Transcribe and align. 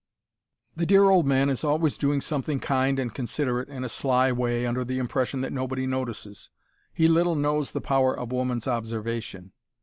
"`The 0.79 0.87
dear 0.87 1.03
old 1.11 1.27
man 1.27 1.47
is 1.47 1.63
always 1.63 1.95
doing 1.95 2.21
something 2.21 2.59
kind 2.59 2.97
and 2.97 3.13
considerate 3.13 3.69
in 3.69 3.83
a 3.83 3.87
sly 3.89 4.31
way, 4.31 4.65
under 4.65 4.83
the 4.83 4.97
impression 4.97 5.41
that 5.41 5.53
nobody 5.53 5.85
notices. 5.85 6.49
He 6.91 7.07
little 7.07 7.35
knows 7.35 7.69
the 7.69 7.81
power 7.81 8.17
of 8.17 8.31
woman's 8.31 8.67
observation! 8.67 9.51